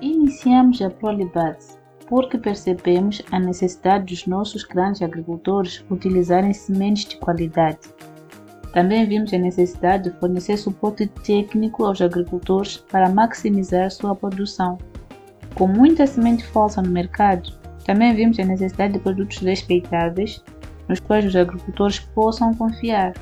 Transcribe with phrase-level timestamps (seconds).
[0.00, 7.78] Iniciamos a Prolibats porque percebemos a necessidade dos nossos grandes agricultores utilizarem sementes de qualidade.
[8.72, 14.78] Também vimos a necessidade de fornecer suporte técnico aos agricultores para maximizar sua produção.
[15.54, 17.50] Com muita semente falsa no mercado,
[17.84, 20.44] também vimos a necessidade de produtos respeitáveis
[20.88, 23.14] nos quais os agricultores possam confiar.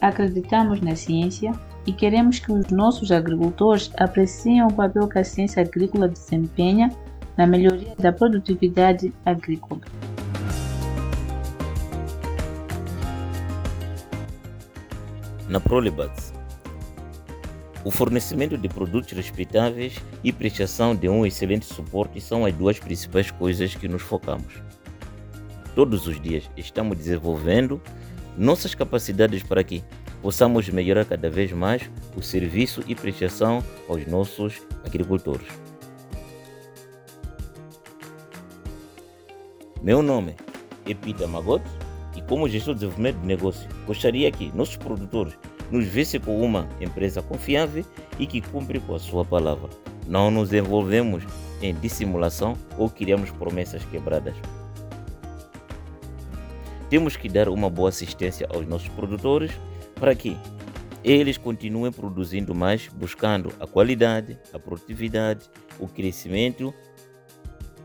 [0.00, 1.52] Acreditamos na ciência
[1.88, 6.94] e queremos que os nossos agricultores apreciem o papel que a ciência agrícola desempenha
[7.34, 9.80] na melhoria da produtividade agrícola.
[15.48, 16.34] Na Prolibats,
[17.82, 23.30] o fornecimento de produtos respeitáveis e prestação de um excelente suporte são as duas principais
[23.30, 24.60] coisas que nos focamos.
[25.74, 27.80] Todos os dias estamos desenvolvendo
[28.36, 29.82] nossas capacidades para que
[30.22, 35.46] possamos melhorar cada vez mais o serviço e prestação aos nossos agricultores.
[39.82, 40.34] Meu nome
[40.86, 41.62] é Peter Magot
[42.16, 45.34] e como gestor de desenvolvimento de negócio, gostaria que nossos produtores
[45.70, 47.84] nos vissem como uma empresa confiável
[48.18, 49.68] e que cumpre com a sua palavra.
[50.06, 51.22] Não nos envolvemos
[51.62, 54.34] em dissimulação ou criamos promessas quebradas.
[56.88, 59.52] Temos que dar uma boa assistência aos nossos produtores
[59.98, 60.36] para que
[61.04, 66.74] eles continuem produzindo mais, buscando a qualidade, a produtividade, o crescimento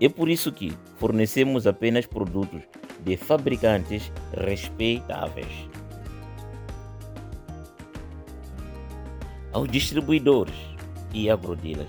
[0.00, 2.62] é por isso que fornecemos apenas produtos
[3.04, 5.68] de fabricantes respeitáveis.
[9.52, 10.54] Aos distribuidores
[11.12, 11.88] e agrodilas,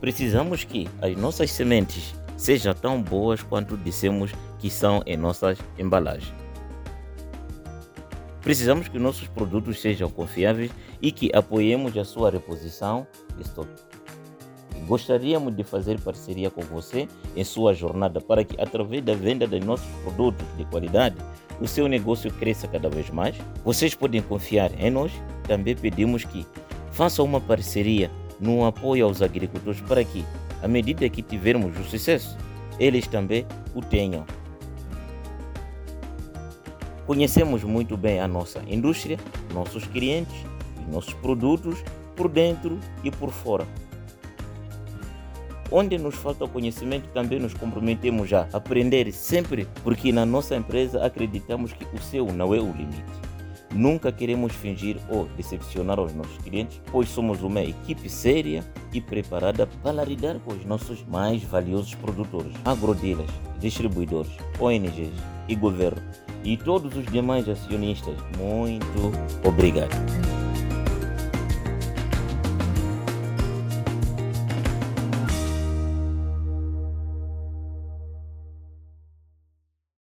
[0.00, 6.45] precisamos que as nossas sementes sejam tão boas quanto dissemos que são em nossas embalagens.
[8.46, 10.70] Precisamos que nossos produtos sejam confiáveis
[11.02, 13.04] e que apoiemos a sua reposição
[13.36, 13.82] de estoque.
[14.86, 19.58] Gostaríamos de fazer parceria com você em sua jornada para que, através da venda de
[19.58, 21.16] nossos produtos de qualidade,
[21.60, 23.34] o seu negócio cresça cada vez mais.
[23.64, 25.10] Vocês podem confiar em nós.
[25.48, 26.46] Também pedimos que
[26.92, 30.24] façam uma parceria no apoio aos agricultores para que,
[30.62, 32.38] à medida que tivermos o sucesso,
[32.78, 33.44] eles também
[33.74, 34.24] o tenham.
[37.06, 39.16] Conhecemos muito bem a nossa indústria,
[39.54, 40.34] nossos clientes
[40.84, 41.78] e nossos produtos
[42.16, 43.64] por dentro e por fora.
[45.70, 51.72] Onde nos falta conhecimento, também nos comprometemos a aprender sempre, porque na nossa empresa acreditamos
[51.72, 53.04] que o seu não é o limite.
[53.72, 59.66] Nunca queremos fingir ou decepcionar os nossos clientes, pois somos uma equipe séria e preparada
[59.82, 63.30] para lidar com os nossos mais valiosos produtores, agrodilas,
[63.60, 65.12] distribuidores, ONGs
[65.48, 66.02] e governo
[66.46, 68.14] e todos os demais acionistas.
[68.38, 69.12] Muito
[69.44, 69.90] obrigado.